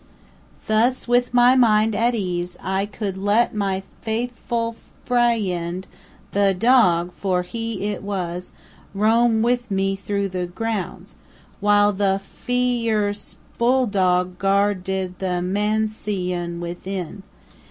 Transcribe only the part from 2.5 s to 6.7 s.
I could let my faith ful fri end, the